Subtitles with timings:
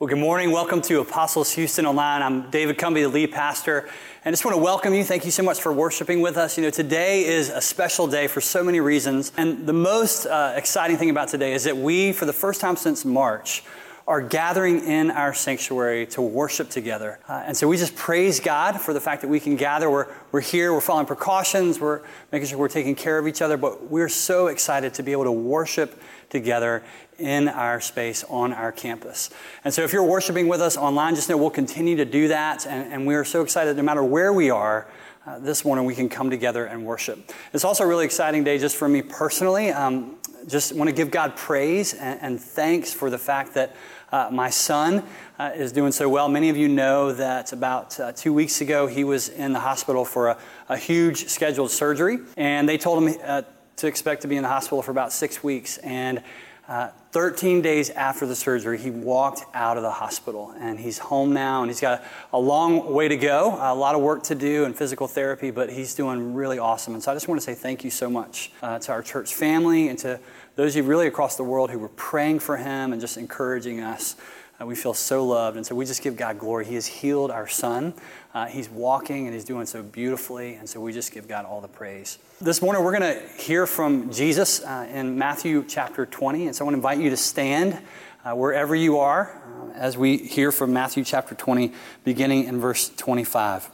[0.00, 0.52] Well, good morning.
[0.52, 2.22] Welcome to Apostles Houston Online.
[2.22, 5.02] I'm David Cumby, the lead pastor, and I just want to welcome you.
[5.02, 6.56] Thank you so much for worshiping with us.
[6.56, 10.52] You know, today is a special day for so many reasons, and the most uh,
[10.54, 13.64] exciting thing about today is that we, for the first time since March,
[14.08, 17.20] are gathering in our sanctuary to worship together.
[17.28, 19.90] Uh, and so we just praise God for the fact that we can gather.
[19.90, 22.00] We're, we're here, we're following precautions, we're
[22.32, 25.24] making sure we're taking care of each other, but we're so excited to be able
[25.24, 26.00] to worship
[26.30, 26.82] together
[27.18, 29.28] in our space on our campus.
[29.62, 32.66] And so if you're worshiping with us online, just know we'll continue to do that.
[32.66, 34.88] And, and we are so excited no matter where we are.
[35.26, 37.30] Uh, this morning we can come together and worship.
[37.52, 39.70] It's also a really exciting day just for me personally.
[39.70, 40.16] Um,
[40.46, 43.76] just want to give God praise and, and thanks for the fact that
[44.12, 45.02] uh, my son
[45.38, 46.28] uh, is doing so well.
[46.28, 50.04] Many of you know that about uh, two weeks ago he was in the hospital
[50.04, 53.42] for a, a huge scheduled surgery, and they told him uh,
[53.76, 55.78] to expect to be in the hospital for about six weeks.
[55.78, 56.22] And
[56.68, 61.32] uh, 13 days after the surgery, he walked out of the hospital and he's home
[61.32, 64.34] now and he's got a, a, long way to go, a lot of work to
[64.34, 66.92] do and physical therapy, but he's doing really awesome.
[66.92, 69.34] And so I just want to say thank you so much uh, to our church
[69.34, 70.20] family and to
[70.58, 73.78] those of you really across the world who were praying for him and just encouraging
[73.78, 74.16] us.
[74.60, 75.56] Uh, we feel so loved.
[75.56, 76.66] And so we just give God glory.
[76.66, 77.94] He has healed our son.
[78.34, 80.54] Uh, he's walking and he's doing so beautifully.
[80.54, 82.18] And so we just give God all the praise.
[82.40, 86.48] This morning we're going to hear from Jesus uh, in Matthew chapter 20.
[86.48, 87.78] And so I want to invite you to stand
[88.24, 91.72] uh, wherever you are uh, as we hear from Matthew chapter 20,
[92.02, 93.70] beginning in verse 25.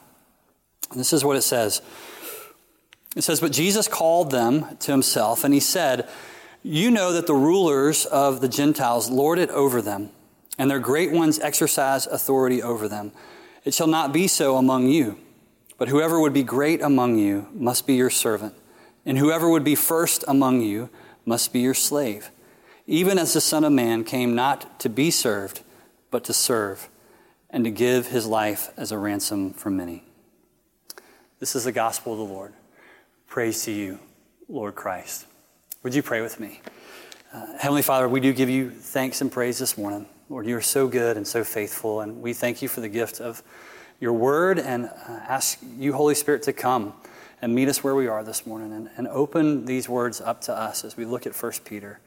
[0.91, 1.81] And this is what it says.
[3.15, 6.07] It says, But Jesus called them to himself, and he said,
[6.67, 10.09] You know that the rulers of the Gentiles lord it over them
[10.57, 13.11] and their great ones exercise authority over them.
[13.63, 15.19] It shall not be so among you,
[15.77, 18.55] but whoever would be great among you must be your servant,
[19.05, 20.89] and whoever would be first among you
[21.23, 22.31] must be your slave,
[22.87, 25.61] even as the Son of Man came not to be served,
[26.09, 26.89] but to serve,
[27.51, 30.03] and to give his life as a ransom for many.
[31.39, 32.53] This is the gospel of the Lord.
[33.27, 33.99] Praise to you,
[34.49, 35.27] Lord Christ.
[35.85, 36.61] Would you pray with me?
[37.31, 40.07] Uh, Heavenly Father, we do give you thanks and praise this morning.
[40.29, 43.21] Lord, you are so good and so faithful, and we thank you for the gift
[43.21, 43.43] of
[43.99, 46.93] your word and uh, ask you, Holy Spirit, to come
[47.39, 50.57] and meet us where we are this morning and, and open these words up to
[50.57, 51.99] us as we look at 1 Peter,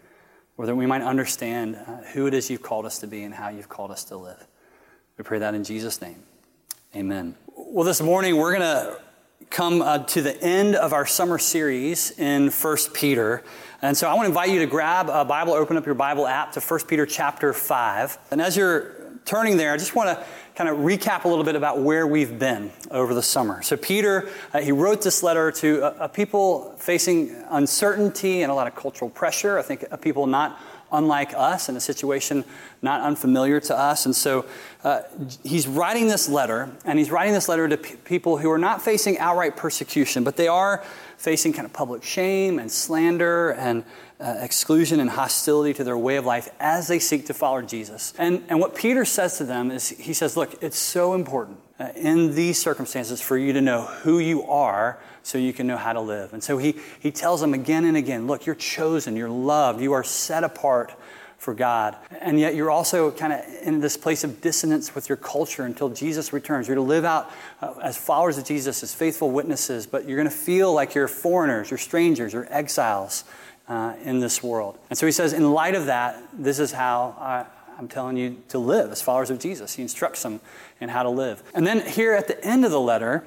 [0.56, 3.32] or that we might understand uh, who it is you've called us to be and
[3.32, 4.44] how you've called us to live.
[5.16, 6.24] We pray that in Jesus' name.
[6.96, 7.36] Amen.
[7.54, 8.98] Well, this morning we're going to
[9.50, 13.42] come uh, to the end of our summer series in 1 Peter.
[13.80, 16.26] And so I want to invite you to grab a Bible, open up your Bible
[16.26, 18.18] app to 1 Peter chapter 5.
[18.30, 18.94] And as you're
[19.24, 22.38] turning there, I just want to kind of recap a little bit about where we've
[22.38, 23.62] been over the summer.
[23.62, 28.54] So, Peter, uh, he wrote this letter to a, a, people facing uncertainty and a
[28.54, 29.58] lot of cultural pressure.
[29.58, 30.60] I think a people not
[30.92, 32.44] unlike us in a situation
[32.82, 34.06] not unfamiliar to us.
[34.06, 34.44] And so
[34.84, 35.02] uh,
[35.42, 39.18] he's writing this letter, and he's writing this letter to people who are not facing
[39.18, 40.84] outright persecution, but they are
[41.16, 43.84] facing kind of public shame and slander and
[44.20, 48.14] uh, exclusion and hostility to their way of life as they seek to follow Jesus.
[48.18, 51.88] And, and what Peter says to them is he says, Look, it's so important uh,
[51.94, 55.92] in these circumstances for you to know who you are so you can know how
[55.92, 56.32] to live.
[56.32, 59.92] And so he, he tells them again and again look, you're chosen, you're loved, you
[59.92, 60.94] are set apart
[61.38, 61.96] for God.
[62.20, 65.88] And yet you're also kind of in this place of dissonance with your culture until
[65.88, 66.66] Jesus returns.
[66.66, 67.30] You're to live out
[67.62, 71.08] uh, as followers of Jesus, as faithful witnesses, but you're going to feel like you're
[71.08, 73.24] foreigners, you're strangers, you're exiles
[73.68, 74.78] uh, in this world.
[74.90, 77.46] And so he says, in light of that, this is how I,
[77.78, 79.74] I'm telling you to live as followers of Jesus.
[79.74, 80.40] He instructs them
[80.80, 81.42] in how to live.
[81.54, 83.24] And then here at the end of the letter,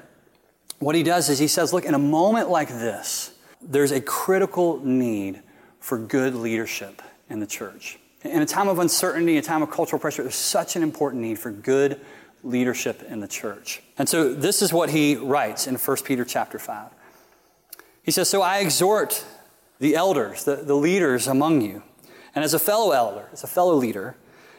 [0.82, 4.84] what he does is he says, look, in a moment like this, there's a critical
[4.84, 5.40] need
[5.80, 7.00] for good leadership
[7.30, 7.98] in the church.
[8.22, 11.38] In a time of uncertainty, a time of cultural pressure, there's such an important need
[11.38, 12.00] for good
[12.44, 13.82] leadership in the church.
[13.98, 16.90] And so this is what he writes in 1 Peter chapter 5.
[18.02, 19.24] He says, So I exhort
[19.78, 21.82] the elders, the, the leaders among you,
[22.34, 24.16] and as a fellow elder, as a fellow leader,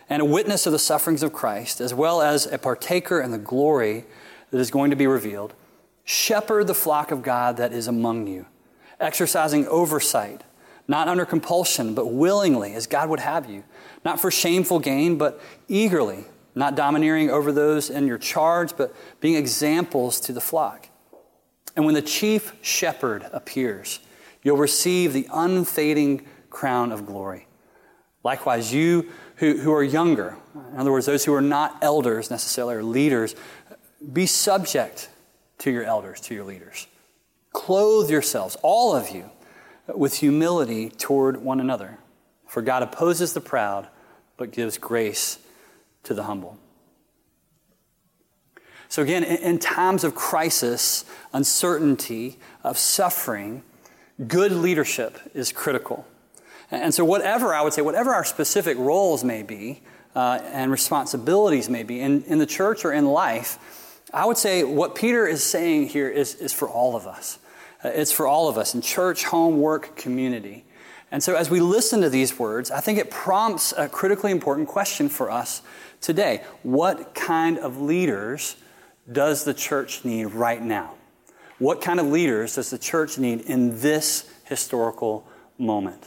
[0.09, 3.37] and a witness of the sufferings of Christ, as well as a partaker in the
[3.37, 4.05] glory
[4.51, 5.53] that is going to be revealed,
[6.03, 8.45] Shepherd the flock of God that is among you,
[8.99, 10.43] exercising oversight,
[10.87, 13.63] not under compulsion, but willingly, as God would have you,
[14.03, 19.35] not for shameful gain, but eagerly, not domineering over those in your charge, but being
[19.35, 20.89] examples to the flock.
[21.75, 23.99] And when the chief shepherd appears,
[24.43, 27.47] you'll receive the unfading crown of glory.
[28.23, 30.37] Likewise, you who, who are younger,
[30.73, 33.35] in other words, those who are not elders necessarily or leaders,
[34.11, 35.09] be subject
[35.59, 36.87] to your elders, to your leaders.
[37.51, 39.29] Clothe yourselves, all of you,
[39.87, 41.99] with humility toward one another.
[42.47, 43.87] For God opposes the proud,
[44.37, 45.39] but gives grace
[46.03, 46.57] to the humble.
[48.89, 51.03] So, again, in times of crisis,
[51.33, 53.63] uncertainty, of suffering,
[54.27, 56.05] good leadership is critical.
[56.69, 59.81] And so, whatever, I would say, whatever our specific roles may be
[60.15, 63.57] uh, and responsibilities may be in, in the church or in life,
[64.11, 67.39] I would say what Peter is saying here is, is for all of us.
[67.83, 70.65] Uh, it's for all of us in church, home, work, community.
[71.11, 74.67] And so, as we listen to these words, I think it prompts a critically important
[74.67, 75.61] question for us
[76.01, 76.43] today.
[76.63, 78.55] What kind of leaders
[79.11, 80.95] does the church need right now?
[81.59, 85.27] What kind of leaders does the church need in this historical
[85.57, 86.03] moment?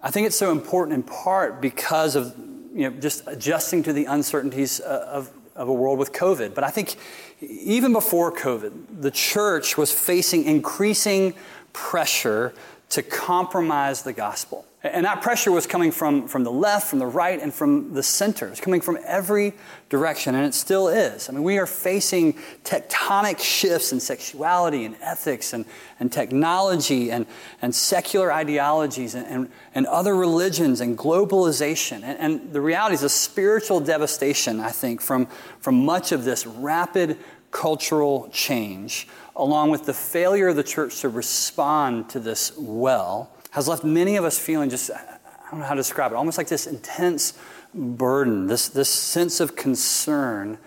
[0.00, 2.36] I think it's so important in part because of
[2.74, 6.54] you know, just adjusting to the uncertainties uh, of, of a world with COVID.
[6.54, 6.96] But I think
[7.40, 11.34] even before COVID, the church was facing increasing
[11.72, 12.54] pressure
[12.90, 14.66] to compromise the gospel.
[14.84, 18.02] And that pressure was coming from, from the left, from the right, and from the
[18.02, 18.48] center.
[18.48, 19.54] It's coming from every
[19.88, 21.28] direction, and it still is.
[21.28, 22.32] I mean, we are facing
[22.64, 25.66] tectonic shifts in sexuality and ethics and,
[26.00, 27.26] and technology and,
[27.60, 32.02] and secular ideologies and, and, and other religions and globalization.
[32.02, 35.26] And, and the reality is a spiritual devastation, I think, from,
[35.60, 37.18] from much of this rapid
[37.52, 39.06] cultural change,
[39.36, 44.16] along with the failure of the church to respond to this well has left many
[44.16, 47.34] of us feeling just, I don't know how to describe it, almost like this intense
[47.74, 50.58] burden, this, this sense of concern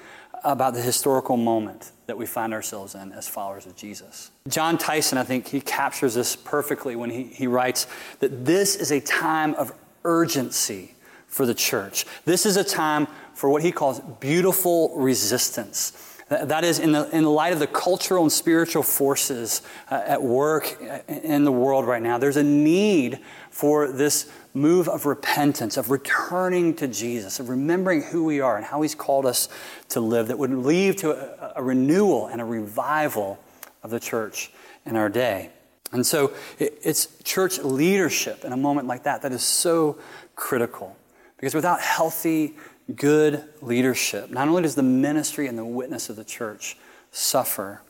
[0.44, 4.30] about the historical moment that we find ourselves in as followers of Jesus.
[4.48, 7.88] Jon Tyson, I think, he captures this perfectly when he, he writes
[8.20, 9.74] that this is a time of
[10.04, 10.94] urgency
[11.26, 12.06] for the church.
[12.26, 16.15] This is a time for what he calls beautiful resistance.
[16.28, 19.62] That is, in the, in the light of the cultural and spiritual forces
[19.92, 20.76] uh, at work
[21.08, 23.20] in the world right now, there's a need
[23.52, 28.66] for this move of repentance, of returning to Jesus, of remembering who we are and
[28.66, 29.50] how He's called us
[29.90, 33.38] to live, that would lead to a, a renewal and a revival
[33.84, 34.52] of the church
[34.84, 35.52] in our day.
[35.92, 40.00] And so it, it's church leadership in a moment like that that is so
[40.36, 40.96] critical.
[41.38, 42.56] Because without healthy
[42.94, 46.78] good leadership, not only does the ministry and the witness of the church
[47.12, 47.82] suffer,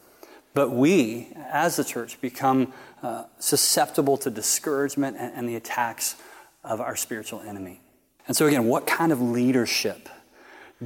[0.53, 2.71] but we, as the church, become
[3.03, 6.15] uh, susceptible to discouragement and, and the attacks
[6.63, 7.81] of our spiritual enemy.
[8.27, 10.09] And so, again, what kind of leadership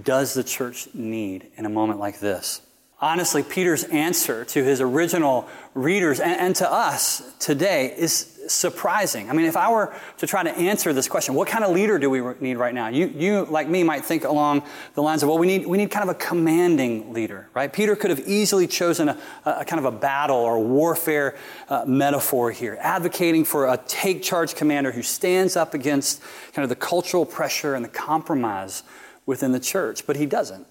[0.02, 2.62] does the church need in a moment like this?
[3.02, 9.30] honestly, Peter's answer to his original readers and, and, to us today is surprising.
[9.30, 12.00] I mean, if I were to try to answer this question, what kind of leader
[12.00, 12.88] do we need right now?
[12.88, 14.64] You, you like me, might think along
[14.96, 17.72] the lines of, well, we need, we need kind of a commanding leader, right?
[17.72, 21.36] Peter could have easily chosen a, a kind of a battle or warfare
[21.70, 26.22] uh, metaphor here, advocating for a take charge commander who stands up against
[26.54, 28.84] kind of the cultural pressure and the compromise
[29.26, 30.66] within the church, but he doesn't.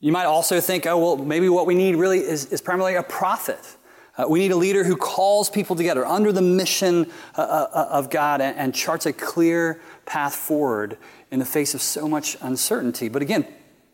[0.00, 3.04] You might also think, oh, well, maybe what we need really is, is primarily a
[3.04, 3.76] prophet.
[4.16, 7.88] Uh, we need a leader who calls people together under the mission uh, uh, uh,
[7.90, 10.98] of God and, and, charts a clear path forward
[11.30, 13.08] in the face of so much uncertainty.
[13.08, 13.46] But again,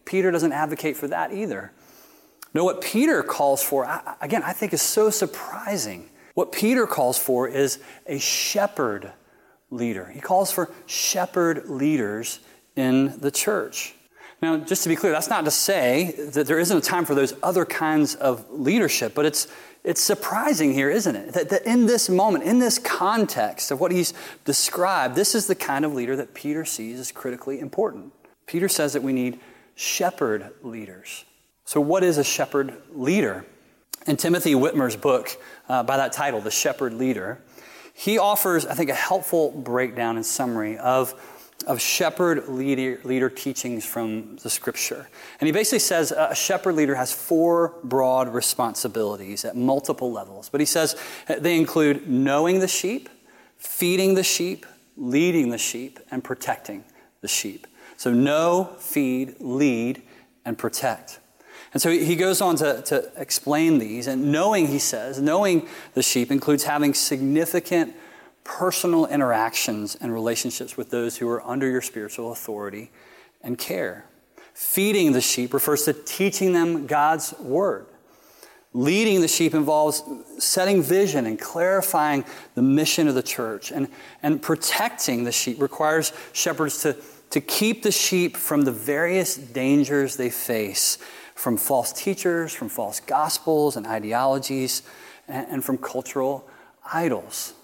[0.04, 1.70] Peter doesn't advocate for that either.
[2.52, 6.08] No, what Peter calls for, I, again, I think is so surprising.
[6.34, 9.12] What Peter calls for is a shepherd
[9.70, 10.06] leader.
[10.06, 12.40] He calls for shepherd leaders
[12.74, 13.94] in the church.
[14.40, 17.14] Now, just to be clear, that's not to say that there isn't a time for
[17.14, 19.48] those other kinds of leadership, but it's,
[19.85, 21.35] it's surprising here, isn't it?
[21.35, 24.12] That, that in this moment, in this context of what he's
[24.44, 28.12] described, this is the kind of leader that Peter sees as critically important.
[28.47, 29.40] Peter says that we need
[29.75, 31.25] shepherd leaders.
[31.64, 33.44] So, what is a shepherd leader?
[34.06, 35.37] In Timothy Witmer's book,
[35.68, 37.42] uh, by that title, The Shepherd Leader,
[37.92, 41.14] he offers, I think, a helpful breakdown and summary of
[41.66, 45.08] of shepherd leader, leader teachings from the scripture.
[45.40, 50.48] And he basically says a shepherd leader has four broad responsibilities at multiple levels.
[50.48, 50.96] But he says
[51.26, 53.08] they include knowing the sheep,
[53.56, 56.84] feeding the sheep, leading the sheep, and protecting
[57.20, 57.66] the sheep.
[57.96, 60.02] So know, feed, lead,
[60.44, 61.18] and protect.
[61.72, 64.06] And so he goes on to, to explain these.
[64.06, 67.94] And knowing, he says, knowing the sheep includes having significant
[68.49, 72.90] personal interactions and relationships with those who are under your spiritual authority
[73.43, 74.07] and care.
[74.55, 77.87] Feeding the sheep refers to teaching them God's word.
[78.73, 80.02] Leading the sheep involves
[80.38, 82.25] setting vision and clarifying
[82.55, 83.71] the mission of the church.
[83.71, 83.88] And,
[84.23, 86.97] and protecting the sheep requires shepherds to,
[87.31, 90.99] to keep the sheep from the various dangers they face
[91.35, 94.83] from false teachers, from false gospels and ideologies,
[95.28, 96.49] and, and from cultural
[96.93, 97.55] idols.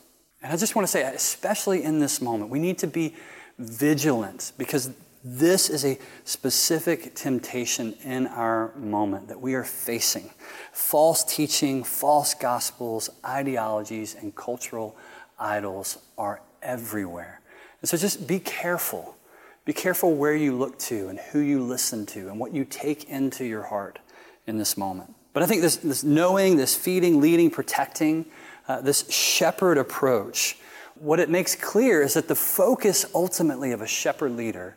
[0.44, 3.14] And I just want to say, especially in this moment, we need to be
[3.58, 4.90] vigilant because
[5.24, 10.28] this is a specific temptation in our moment that we are facing.
[10.70, 14.94] False teaching, false gospels, ideologies, and cultural
[15.38, 17.40] idols are everywhere.
[17.80, 19.16] And so just be careful.
[19.64, 23.04] Be careful where you look to and who you listen to and what you take
[23.04, 23.98] into your heart
[24.46, 25.14] in this moment.
[25.32, 28.26] But I think this, this knowing, this feeding, leading, protecting,
[28.68, 30.56] uh, this shepherd approach,
[30.94, 34.76] what it makes clear is that the focus ultimately of a shepherd leader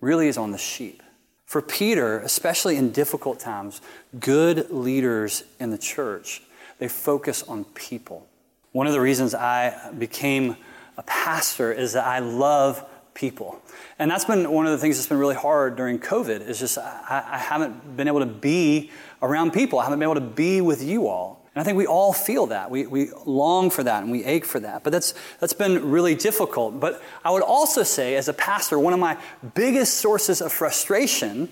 [0.00, 1.02] really is on the sheep.
[1.44, 3.80] For Peter, especially in difficult times,
[4.18, 6.42] good leaders in the church,
[6.78, 8.26] they focus on people.
[8.72, 10.56] One of the reasons I became
[10.96, 12.84] a pastor is that I love
[13.14, 13.60] people.
[13.98, 16.78] And that's been one of the things that's been really hard during COVID is just
[16.78, 19.78] I, I haven't been able to be around people.
[19.78, 21.39] I haven't been able to be with you all.
[21.54, 22.70] And I think we all feel that.
[22.70, 24.84] We, we long for that and we ache for that.
[24.84, 26.78] But that's, that's been really difficult.
[26.78, 29.18] But I would also say, as a pastor, one of my
[29.54, 31.48] biggest sources of frustration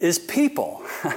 [0.00, 0.82] is people.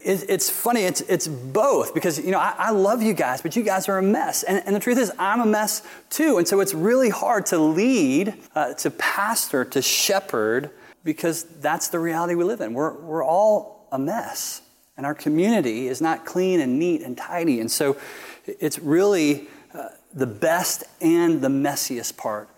[0.00, 3.62] it's funny, it's, it's both because, you know, I, I, love you guys, but you
[3.62, 4.42] guys are a mess.
[4.42, 6.38] And, and, the truth is, I'm a mess too.
[6.38, 10.70] And so it's really hard to lead, uh, to pastor, to shepherd,
[11.04, 12.74] because that's the reality we live in.
[12.74, 14.60] We're, we're all a mess.
[14.96, 17.60] And our community is not clean and neat and tidy.
[17.60, 17.96] And so
[18.46, 22.48] it's really uh, the best and the messiest part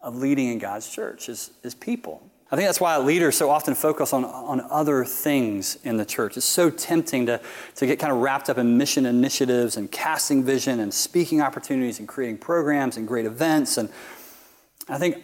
[0.00, 2.22] of leading in God's church is, is people.
[2.50, 6.36] I think that's why leaders so often focus on, on other things in the church.
[6.36, 7.40] It's so tempting to,
[7.76, 11.98] to get kind of wrapped up in mission initiatives and casting vision and speaking opportunities
[11.98, 13.78] and creating programs and great events.
[13.78, 13.88] And
[14.86, 15.16] I think,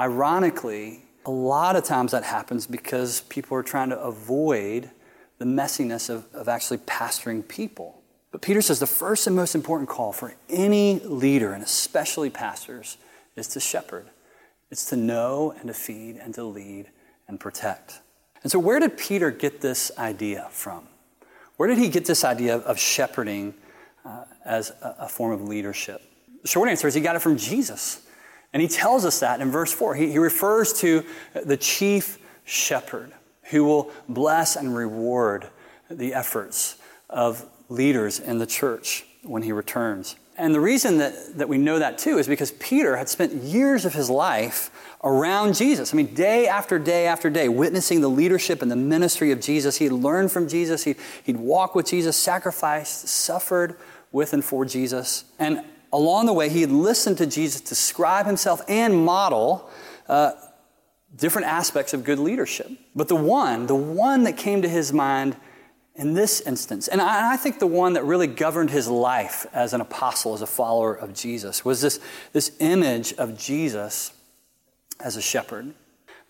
[0.00, 4.90] ironically, a lot of times that happens because people are trying to avoid
[5.42, 8.00] the messiness of, of actually pastoring people.
[8.30, 12.96] But Peter says the first and most important call for any leader, and especially pastors,
[13.34, 14.06] is to shepherd.
[14.70, 16.90] It's to know and to feed and to lead
[17.26, 17.98] and protect.
[18.44, 20.86] And so, where did Peter get this idea from?
[21.56, 23.54] Where did he get this idea of shepherding
[24.04, 26.02] uh, as a, a, form of leadership?
[26.42, 28.06] The short answer is he got it from Jesus.
[28.52, 29.96] And he tells us that in verse 4.
[29.96, 33.12] He, he refers to the chief shepherd
[33.52, 35.48] who will bless and reward
[35.88, 36.76] the efforts
[37.08, 40.16] of leaders in the church when he returns.
[40.36, 43.84] And the reason that, that we know that too is because Peter had spent years
[43.84, 44.70] of his life
[45.04, 45.92] around Jesus.
[45.92, 49.76] I mean, day after day after day, witnessing the leadership and the ministry of Jesus.
[49.76, 53.76] He'd learned from Jesus, he'd, he'd walk with Jesus, sacrificed, suffered
[54.10, 55.24] with and for Jesus.
[55.38, 59.68] And along the way, he had listened to Jesus describe himself and model
[60.08, 60.32] uh,
[61.16, 62.70] different aspects of good leadership.
[62.94, 65.36] But the one, the one that came to his mind
[65.94, 69.74] in this instance, and I, I, think the one that really governed his life as
[69.74, 72.00] an apostle, as a follower of Jesus, was this,
[72.32, 74.12] this image of Jesus
[75.00, 75.74] as a shepherd.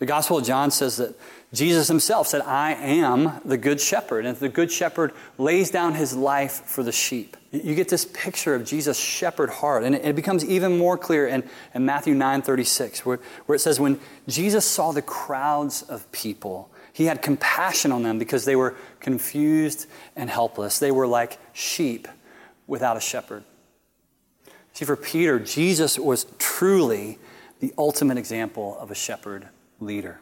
[0.03, 1.15] The Gospel of John says that
[1.53, 4.27] Jesus himself said, I am the good shepherd.
[4.27, 7.37] And the good shepherd lays down his life for the sheep.
[7.53, 9.85] You get this picture of Jesus' shepherd heart.
[9.85, 13.79] And it becomes even more clear in, in Matthew 9 36, where, where it says,
[13.79, 18.75] When Jesus saw the crowds of people, he had compassion on them because they were
[18.99, 20.81] confused and helpless.
[20.81, 22.09] They were like sheep
[22.67, 23.45] without a shepherd.
[24.73, 27.21] See, for Peter, Jesus was truly
[27.61, 29.47] the ultimate example of a shepherd
[29.85, 30.21] leader.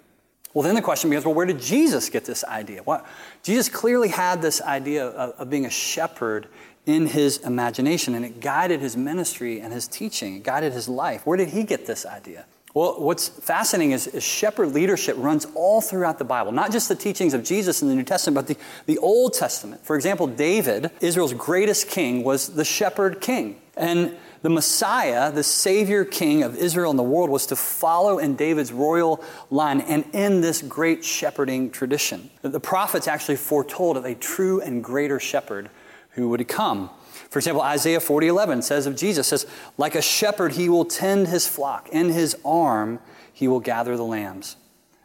[0.53, 2.83] Well, then the question becomes well, where did Jesus get this idea?
[2.83, 3.07] What,
[3.43, 6.49] Jesus clearly had this idea of, of, being a shepherd
[6.87, 11.25] in his imagination, and it guided his ministry and his teaching, it guided his life.
[11.25, 12.47] Where did he get this idea?
[12.75, 16.95] Well, what's fascinating is, is shepherd leadership runs all throughout the Bible, not just the
[16.95, 19.85] teachings of Jesus in the New Testament, but the, the Old Testament.
[19.85, 23.61] For example, David, Israel's greatest king, was the shepherd king.
[23.77, 28.37] And the Messiah, the Savior King of Israel and the world, was to follow in
[28.37, 32.31] David's royal line and in this great shepherding tradition.
[32.43, 35.71] The prophets actually foretold of a true and greater shepherd
[36.11, 36.91] who would come.
[37.29, 41.29] For example, Isaiah 40 11 says of Jesus, says, like a shepherd, he will tend
[41.29, 41.89] his flock.
[41.91, 42.99] In his arm,
[43.33, 44.57] he will gather the lambs.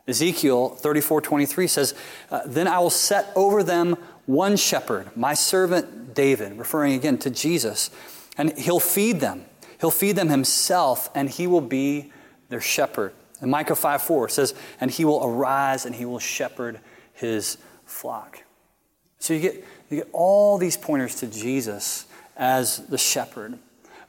[0.08, 1.94] Ezekiel 34 23 says,
[2.32, 7.30] uh, Then I will set over them one shepherd, my servant David, referring again to
[7.30, 7.92] Jesus
[8.38, 9.46] and he'll feed them.
[9.80, 12.12] He'll feed them himself, and he will be
[12.50, 13.13] their shepherd.
[13.42, 16.80] And Micah 5 4 says, And he will arise and he will shepherd
[17.13, 18.44] his flock.
[19.20, 22.06] So you get, you get all these pointers to Jesus
[22.38, 23.58] as the shepherd.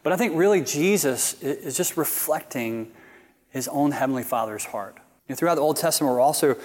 [0.02, 2.92] But I think really Jesus is just reflecting
[3.50, 4.96] his own heavenly Father's heart.
[5.28, 6.56] You know, throughout the Old Testament, we're also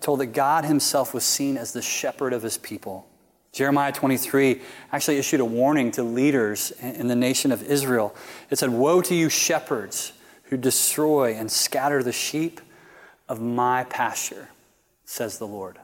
[0.00, 3.08] told that God himself was seen as the shepherd of his people.
[3.52, 4.60] Jeremiah 23
[4.92, 8.14] actually issued a warning to leaders in the nation of Israel.
[8.48, 10.12] It said, Woe to you, shepherds
[10.44, 12.60] who destroy and scatter the sheep
[13.28, 14.48] of my pasture,
[15.04, 15.78] says the Lord.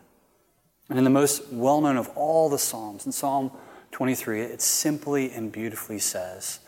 [0.89, 3.51] And in the most well known of all the Psalms, in Psalm
[3.93, 6.61] 23, it simply and beautifully says,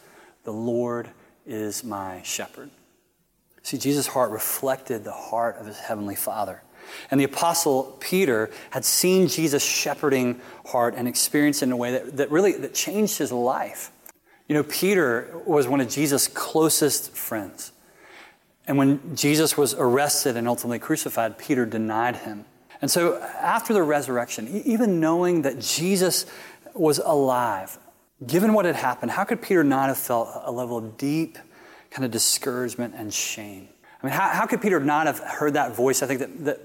[0.45, 1.11] The Lord
[1.47, 2.71] is my shepherd.
[3.62, 6.62] See, Jesus' heart reflected the heart of his heavenly Father.
[7.11, 11.92] And the Apostle Peter had seen Jesus' shepherding heart and experienced it in a way
[11.92, 13.90] that, that really that changed his life.
[14.49, 17.73] You know, Peter was one of Jesus' closest friends.
[18.66, 22.45] And when Jesus was arrested and ultimately crucified, Peter denied him.
[22.80, 26.26] And so after the resurrection, even knowing that Jesus
[26.75, 27.78] was alive,
[28.25, 31.38] given what had happened, how could Peter not have felt a level of deep
[31.90, 33.68] kind of discouragement and shame?
[34.02, 36.02] I mean, how, how could Peter not have heard that voice?
[36.02, 36.61] I think that, that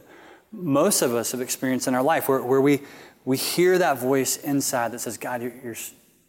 [0.54, 2.82] most of us have experienced in our life where, where we,
[3.26, 5.76] we hear that voice inside that says, God, you're, you're,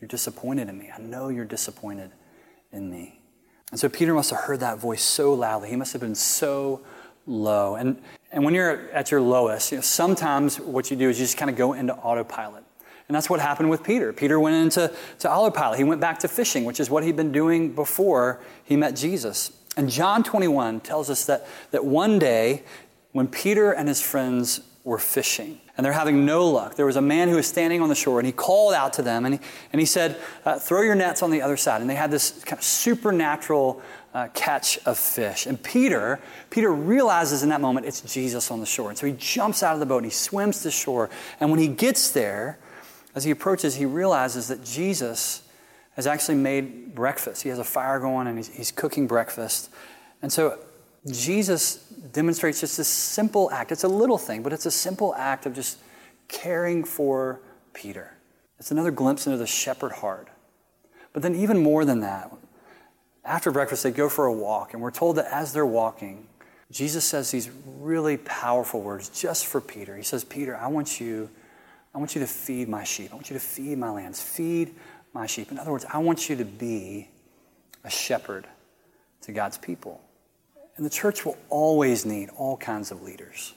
[0.00, 0.90] you're disappointed in me.
[0.92, 2.10] I know you're disappointed
[2.72, 3.20] in me.
[3.70, 5.68] And so Peter must have heard that voice so loudly.
[5.68, 6.80] He must have been so
[7.26, 7.74] low.
[7.74, 8.00] And,
[8.32, 11.36] and when you're at your lowest, you know, sometimes what you do is you just
[11.36, 12.64] kind of go into autopilot.
[13.08, 14.12] And that's what happened with Peter.
[14.12, 15.78] Peter went into to autopilot.
[15.78, 19.52] He went back to fishing, which is what he'd been doing before he met Jesus.
[19.76, 22.62] And John 21 tells us that, that one day
[23.14, 27.00] when Peter and his friends were fishing and they're having no luck, there was a
[27.00, 29.40] man who was standing on the shore and he called out to them and he,
[29.72, 31.80] and he said, uh, Throw your nets on the other side.
[31.80, 33.80] And they had this kind of supernatural
[34.12, 35.46] uh, catch of fish.
[35.46, 36.18] And Peter,
[36.50, 38.88] Peter realizes in that moment it's Jesus on the shore.
[38.88, 41.08] And so he jumps out of the boat and he swims to shore.
[41.38, 42.58] And when he gets there,
[43.14, 45.48] as he approaches, he realizes that Jesus
[45.94, 47.44] has actually made breakfast.
[47.44, 49.70] He has a fire going and he's, he's cooking breakfast.
[50.20, 50.58] And so
[51.10, 51.76] Jesus
[52.12, 53.72] demonstrates just this simple act.
[53.72, 55.78] It's a little thing, but it's a simple act of just
[56.28, 57.40] caring for
[57.74, 58.16] Peter.
[58.58, 60.28] It's another glimpse into the shepherd heart.
[61.12, 62.32] But then, even more than that,
[63.24, 66.26] after breakfast, they go for a walk, and we're told that as they're walking,
[66.70, 69.96] Jesus says these really powerful words just for Peter.
[69.96, 71.30] He says, Peter, I want you,
[71.94, 73.10] I want you to feed my sheep.
[73.12, 74.20] I want you to feed my lambs.
[74.20, 74.74] Feed
[75.12, 75.52] my sheep.
[75.52, 77.08] In other words, I want you to be
[77.84, 78.46] a shepherd
[79.22, 80.00] to God's people.
[80.76, 83.54] And the church will always need all kinds of leaders.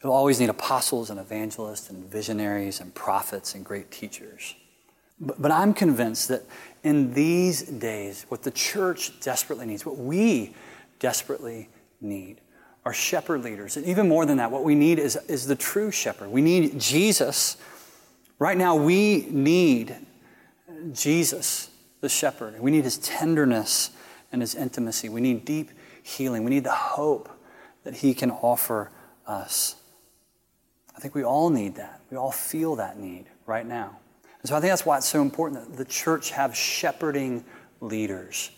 [0.00, 4.54] It'll always need apostles and evangelists and visionaries and prophets and great teachers.
[5.18, 6.42] But, but, I'm convinced that
[6.82, 10.54] in these days, what the church desperately needs, what we
[10.98, 11.68] desperately
[12.00, 12.40] need,
[12.84, 13.76] are shepherd leaders.
[13.76, 16.30] And even more than that, what we need is, is the true shepherd.
[16.30, 17.56] We need Jesus.
[18.38, 19.96] Right now, we need
[20.92, 22.60] Jesus, the shepherd.
[22.60, 23.90] We need his tenderness
[24.30, 25.08] and his intimacy.
[25.08, 25.70] We need deep
[26.06, 26.44] healing.
[26.44, 27.28] We need the hope
[27.84, 28.90] that He can offer
[29.26, 29.76] us.
[30.96, 32.00] I think we all need that.
[32.10, 33.98] We all feel that need right now.
[34.40, 37.44] And so I think that's why it's so important that the church have shepherding
[37.80, 38.50] leaders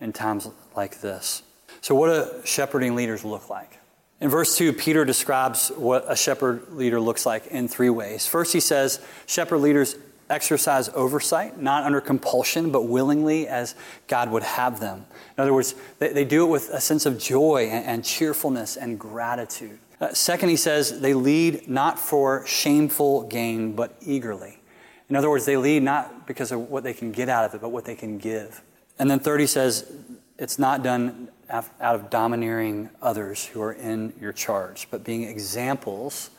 [0.00, 1.42] in times like this.
[1.80, 3.78] So, what do shepherding leaders look like?
[4.20, 8.24] In verse 2, Peter describes what a shepherd leader looks like in three ways.
[8.24, 9.96] First, he says, shepherd leaders
[10.32, 13.74] exercise oversight, not under compulsion, but willingly as
[14.08, 15.04] God would have them.
[15.36, 18.76] In other words, they, they do it with a sense of joy and, and cheerfulness
[18.76, 19.78] and gratitude.
[20.00, 24.58] Uh, second, he says they lead not for shameful gain, but eagerly.
[25.08, 27.60] In other words, they lead not because of what they can get out of it,
[27.60, 28.62] but what they can give.
[28.98, 29.90] And then third, he says
[30.38, 36.30] it's not done out of domineering others who are in your charge, but being examples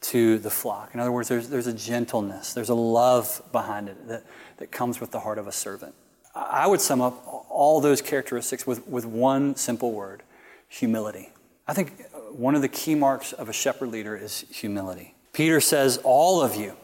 [0.00, 0.94] to the flock.
[0.94, 4.24] In other words, there's, there's a gentleness, there's a love behind it that,
[4.58, 5.94] that comes with the heart of a servant.
[6.34, 10.22] I would sum up all those characteristics with, with one simple word
[10.68, 11.30] humility.
[11.66, 15.14] I think one of the key marks of a shepherd leader is humility.
[15.32, 16.74] Peter says, All of you,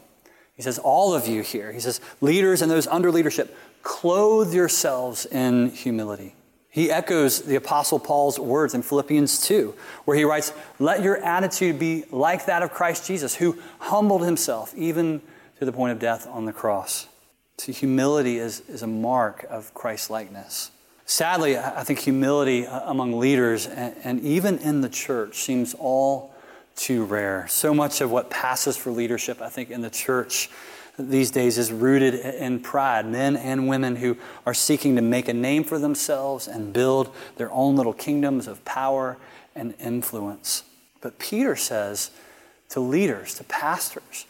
[0.55, 5.25] he says, All of you here, he says, leaders and those under leadership, clothe yourselves
[5.25, 6.35] in humility.
[6.75, 11.79] He echoes the Apostle Paul's words in Philippians 2, where he writes, Let your attitude
[11.79, 15.21] be like that of Christ Jesus, who humbled himself even
[15.57, 17.07] to the point of death on the cross.
[17.59, 20.69] See, humility is, is a mark of Christ likeness.
[21.05, 26.35] Sadly, I think humility among leaders and, and even in the church seems all
[26.75, 27.47] too rare.
[27.47, 30.49] So much of what passes for leadership, I think, in the church
[30.97, 33.05] these days is rooted in pride.
[33.05, 37.51] Men and women who are seeking to make a name for themselves and build their
[37.51, 39.17] own little kingdoms of power
[39.55, 40.63] and influence.
[41.01, 42.11] But Peter says
[42.69, 44.25] to leaders, to pastors,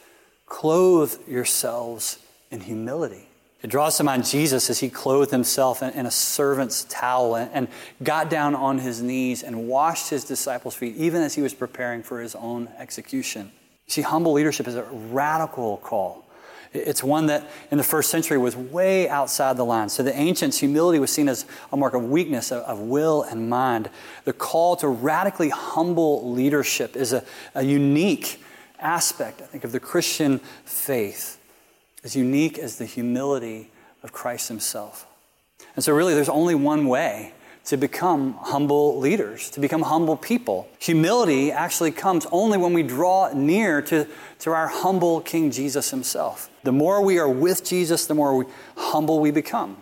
[0.45, 2.19] clothe yourselves
[2.51, 3.27] in humility.
[3.61, 7.67] It draws to mind Jesus as he clothed himself in, a servant's towel and
[8.03, 12.03] got down on his knees and washed his disciples' feet, even as he was preparing
[12.03, 13.51] for his own execution.
[13.87, 16.24] See, humble leadership is a radical call
[16.75, 19.89] It's one that in the first century was way outside the line.
[19.89, 23.49] So the ancients, humility was seen as a mark of weakness, of, of will and
[23.49, 23.89] mind.
[24.25, 28.41] The call to radically humble leadership is a, a unique
[28.79, 31.39] aspect, I think, of the Christian faith,
[32.03, 33.71] as unique as the humility
[34.03, 35.07] of Christ himself.
[35.75, 37.33] And so, really, there's only one way
[37.65, 40.67] to become humble leaders, to become humble people.
[40.79, 44.07] Humility actually comes only when we draw near to,
[44.39, 46.49] to our humble King Jesus himself.
[46.63, 48.45] The more we are with Jesus, the more we,
[48.77, 49.77] humble we become.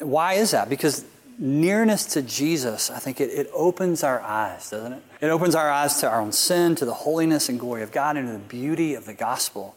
[0.00, 0.68] Why is that?
[0.68, 1.04] Because
[1.38, 5.02] nearness to Jesus, I think it, it opens our eyes, doesn't it?
[5.20, 8.16] It opens our eyes to our own sin, to the holiness and glory of God,
[8.16, 9.76] and to the beauty of the gospel.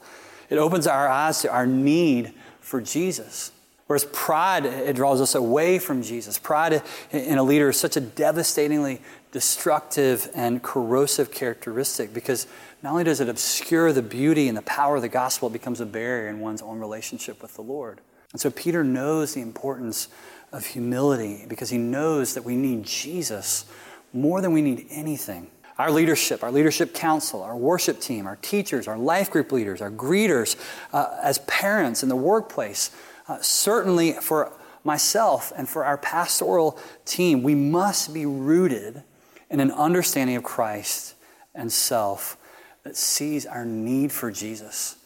[0.50, 3.52] It opens our eyes to our need for Jesus.
[3.88, 6.40] Whereas pride, it draws us away from Jesus.
[6.40, 9.00] Pride in a leader is such a devastatingly
[9.32, 12.48] destructive and corrosive characteristic because
[12.82, 15.82] not only does it obscure the beauty and the power of the gospel, it becomes
[15.82, 18.02] a barrier in one's own relationship with the Lord.
[18.32, 20.08] And so Peter knows the importance
[20.52, 23.66] of humility because he knows that we need Jesus
[24.14, 25.48] more than we need anything.
[25.78, 29.92] Our leadership, our leadership council, our worship team, our teachers, our life group leaders, our
[29.92, 30.56] greeters,
[30.94, 32.92] uh, as parents in the workplace,
[33.28, 34.52] uh, certainly for
[34.84, 39.04] myself and for our pastoral team, we must be rooted
[39.50, 41.16] in an understanding of Christ
[41.54, 42.38] and self
[42.84, 44.98] that sees our need for Jesus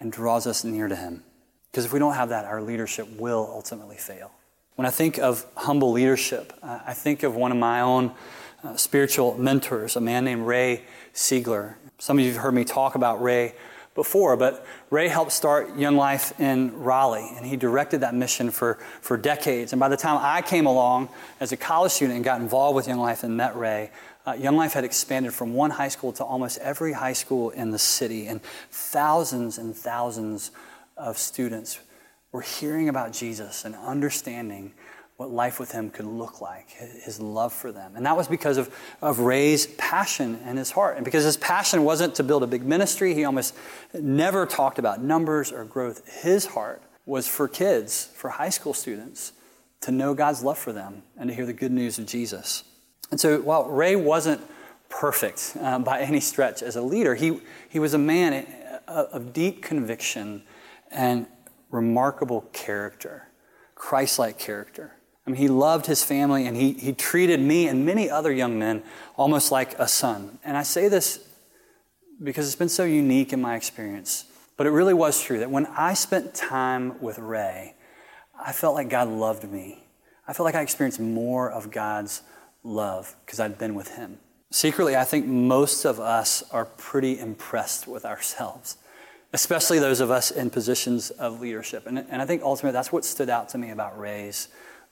[0.00, 1.22] and draws us near to Him.
[1.70, 4.32] Because if we don't have that, our leadership will ultimately fail.
[4.76, 8.12] When I think of humble leadership, uh, I think of one of my own
[8.64, 11.74] uh, spiritual mentors, a man named Ray Siegler.
[11.98, 13.54] Some of you have heard me talk about Ray
[13.98, 18.74] before, but Ray helped start Young Life in Raleigh, and he directed that mission for,
[19.00, 19.72] for decades.
[19.72, 21.08] And by the time I came along
[21.40, 23.90] as a college student and got involved with Young Life and met Ray,
[24.24, 27.72] uh, Young Life had expanded from one high school to almost every high school in
[27.72, 30.52] the city, and thousands and thousands
[30.96, 31.80] of students
[32.30, 34.74] were hearing about Jesus and understanding
[35.18, 37.96] what life with him could look like, his love for them.
[37.96, 40.94] And that was because of, of Ray's passion and his heart.
[40.94, 43.56] And because his passion wasn't to build a big ministry, he almost
[43.92, 46.08] never talked about numbers or growth.
[46.22, 49.32] His heart was for kids, for high school students,
[49.80, 52.62] to know God's love for them and to hear the good news of Jesus.
[53.10, 54.40] And so while Ray wasn't
[54.88, 58.46] perfect uh, by any stretch as a leader, he, he was a man
[58.86, 60.44] of deep conviction
[60.92, 61.26] and
[61.72, 63.26] remarkable character,
[63.74, 64.92] Christ like character.
[65.28, 68.58] I mean, he loved his family and he, he treated me and many other young
[68.58, 68.82] men
[69.14, 70.38] almost like a son.
[70.42, 71.20] And I say this
[72.22, 74.24] because it's been so unique in my experience.
[74.56, 77.74] But it really was true that when I spent time with Ray,
[78.42, 79.84] I felt like God loved me.
[80.26, 82.22] I felt like I experienced more of God's
[82.62, 84.20] love because I'd been with him.
[84.50, 88.78] Secretly, I think most of us are pretty impressed with ourselves,
[89.34, 91.86] especially those of us in positions of leadership.
[91.86, 94.48] And, and I think ultimately that's what stood out to me about Ray's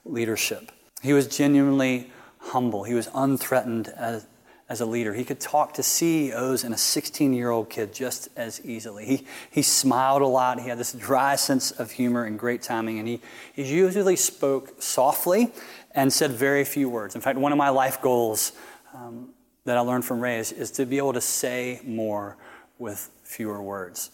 [0.09, 0.73] leadership.
[1.03, 2.85] He was genuinely humble.
[2.85, 4.27] He was unthreatened as,
[4.69, 5.14] as a leader.
[5.14, 9.05] He could talk to CEOs and a 16 year old kid just as easily.
[9.05, 10.61] He, he smiled a lot.
[10.61, 12.99] He had this dry sense of humor and great timing.
[12.99, 13.21] And he,
[13.53, 15.53] he usually spoke softly
[15.92, 17.14] and said very few words.
[17.14, 18.53] In fact, one of my life goals
[18.95, 19.31] um,
[19.64, 22.37] that I learned from Ray is, is to be able to say more
[22.79, 24.11] with fewer words.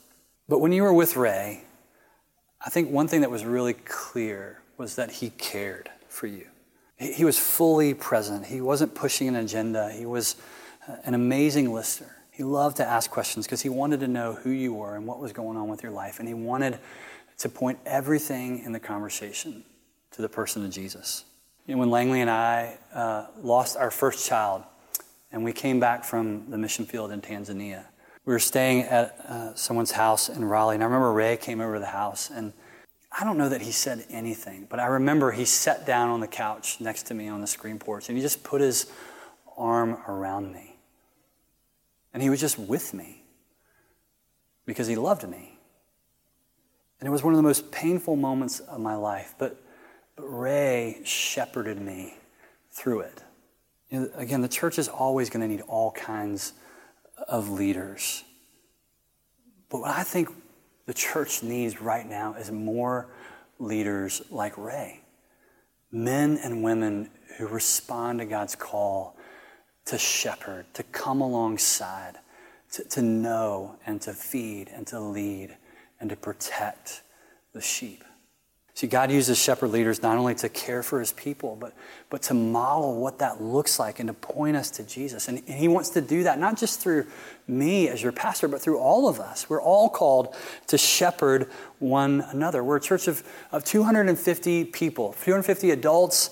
[0.48, 1.64] But when you were with Ray,
[2.64, 6.46] I think one thing that was really clear was that he cared for you.
[6.96, 8.46] He was fully present.
[8.46, 9.90] He wasn't pushing an agenda.
[9.90, 10.36] He was
[10.88, 12.16] uh, an amazing listener.
[12.30, 15.18] He loved to ask questions because he wanted to know who you were and what
[15.18, 16.18] was going on with your life.
[16.18, 16.78] And he wanted
[17.38, 19.64] to point everything in the conversation
[20.12, 21.24] to the person of Jesus.
[21.66, 24.62] You know, when Langley and I uh, lost our first child
[25.30, 27.84] and we came back from the mission field in Tanzania,
[28.24, 30.76] we were staying at uh, someone's house in Raleigh.
[30.76, 32.52] And I remember Ray came over to the house and
[33.18, 36.26] I don't know that he said anything, but I remember he sat down on the
[36.26, 38.90] couch next to me on the screen porch and he just put his
[39.56, 40.76] arm around me.
[42.14, 43.22] And he was just with me
[44.66, 45.58] because he loved me.
[47.00, 49.60] And it was one of the most painful moments of my life, but,
[50.16, 52.14] but Ray shepherded me
[52.70, 53.22] through it.
[53.90, 56.52] You know, again, the church is always going to need all kinds
[57.28, 58.24] of leaders.
[59.68, 60.28] But what I think
[60.86, 63.08] the church needs right now is more
[63.58, 65.00] leaders like Ray.
[65.90, 69.16] Men and women who respond to God's call
[69.86, 72.14] to shepherd, to come alongside,
[72.72, 75.56] to, to know and to feed and to lead
[76.00, 77.02] and to protect
[77.52, 78.04] the sheep.
[78.74, 81.74] See, God uses shepherd leaders not only to care for his people, but,
[82.08, 85.28] but to model what that looks like and to point us to Jesus.
[85.28, 87.06] And, and he wants to do that not just through
[87.46, 89.50] me as your pastor, but through all of us.
[89.50, 90.34] We're all called
[90.68, 92.64] to shepherd one another.
[92.64, 96.30] We're a church of, of 250 people, 250 adults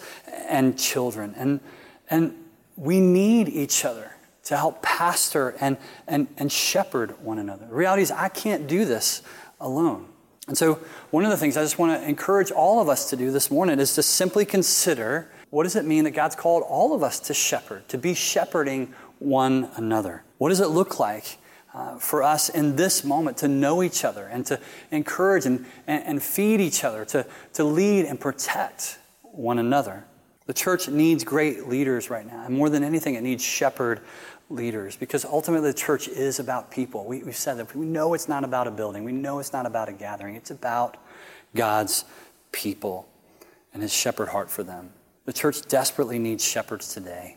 [0.49, 1.35] and children.
[1.37, 1.61] And,
[2.09, 2.35] and
[2.75, 4.13] we need each other
[4.45, 5.77] to help pastor and,
[6.09, 7.67] and, and shepherd one another.
[7.67, 9.21] The reality is, I can't do this
[9.61, 10.10] alone.
[10.51, 10.81] And so,
[11.13, 13.53] one of the things I just want to encourage all of us to do this
[13.53, 17.21] morning is to simply consider what does it mean that God's called all of us
[17.21, 20.25] to shepherd, to be shepherding one another?
[20.39, 21.39] What does it look like
[21.73, 24.59] uh, for us in this moment to know each other and to
[24.91, 30.05] encourage and, and, and feed each other, to, to lead and protect one another?
[30.51, 32.45] The church needs great leaders right now.
[32.45, 34.01] And more than anything, it needs shepherd
[34.49, 37.07] leaders because ultimately the church is about people.
[37.07, 39.65] We, have said that we know it's not about a building, we know it's not
[39.65, 40.97] about a gathering, it's about
[41.55, 42.05] God's
[42.51, 43.09] people
[43.73, 44.91] and his shepherd heart for them.
[45.25, 47.37] The church desperately needs shepherds today,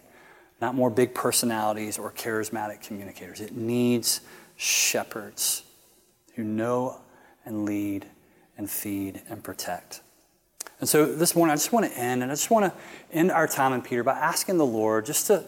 [0.60, 3.42] not more big personalities or charismatic communicators.
[3.42, 4.22] It needs
[4.56, 5.62] shepherds
[6.34, 7.00] who know
[7.46, 8.08] and lead
[8.58, 10.02] and feed and protect.
[10.80, 12.80] And so this morning, I just want to end, and I just want to
[13.12, 15.44] end our time in Peter by asking the Lord just to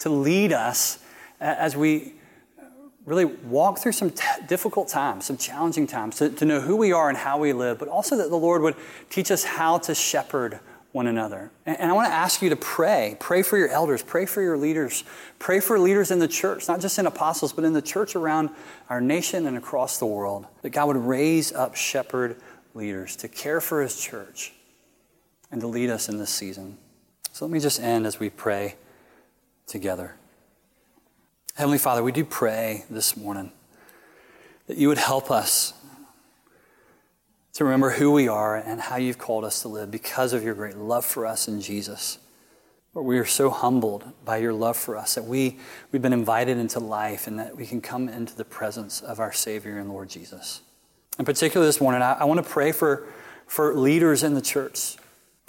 [0.00, 0.98] to lead us
[1.40, 2.12] as we
[2.58, 2.64] uh,
[3.06, 6.92] really walk through some t- difficult times, some challenging times, to, to know who we
[6.92, 8.74] are and how we live, but also that the Lord would
[9.08, 10.58] teach us how to shepherd
[10.92, 11.50] one another.
[11.64, 13.16] And, and I want to ask you to pray.
[13.20, 15.04] Pray for your elders, pray for your leaders,
[15.38, 18.50] pray for leaders in the church, not just in apostles, but in the church around
[18.88, 22.36] our nation and across the world, that God would raise up shepherd
[22.74, 24.52] leaders to care for his church
[25.50, 26.78] and to lead us in this season.
[27.32, 28.76] So let me just end as we pray
[29.66, 30.14] together.
[31.54, 33.52] Heavenly Father, we do pray this morning
[34.66, 35.74] that you would help us
[37.54, 40.54] to remember who we are and how you've called us to live because of your
[40.54, 42.18] great love for us in Jesus.
[42.94, 45.58] Lord, we are so humbled by your love for us that we,
[45.92, 49.32] we've been invited into life and that we can come into the presence of our
[49.32, 50.62] Savior and Lord Jesus.
[51.18, 53.06] In particular, this morning, I, I want to pray for,
[53.46, 54.96] for leaders in the church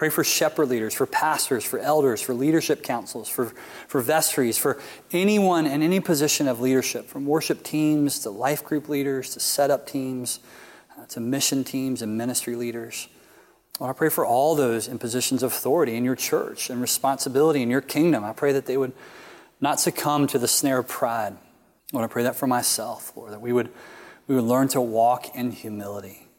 [0.02, 3.54] Pray for shepherd leaders, for pastors, for elders, for leadership councils, for,
[3.88, 8.90] for vestries, for anyone in any position of leadership, from worship teams to life group
[8.90, 10.40] leaders to setup teams
[10.98, 13.10] uh, to mission teams and ministry leaders.
[13.80, 17.62] Lord, I pray for all those in positions of authority in your church and responsibility
[17.62, 18.24] in your kingdom.
[18.24, 18.94] I pray that they would
[19.60, 21.38] not succumb to the snare of pride.
[21.94, 23.70] Lord, I pray that for myself, Lord, that we would,
[24.26, 26.31] we would learn to walk in humility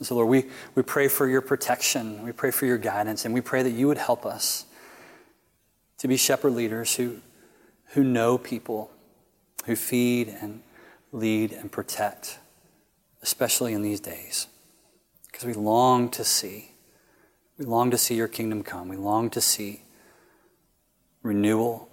[0.00, 2.22] so, Lord, we, we pray for your protection.
[2.22, 3.24] We pray for your guidance.
[3.24, 4.64] And we pray that you would help us
[5.98, 7.18] to be shepherd leaders who,
[7.88, 8.90] who know people,
[9.66, 10.62] who feed and
[11.12, 12.38] lead and protect,
[13.22, 14.48] especially in these days.
[15.26, 16.72] Because we long to see,
[17.58, 18.88] we long to see your kingdom come.
[18.88, 19.82] We long to see
[21.22, 21.88] renewal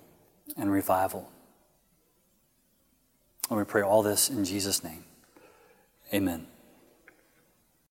[0.58, 1.30] and revival.
[3.50, 5.04] And we pray all this in Jesus' name.
[6.14, 6.48] Amen.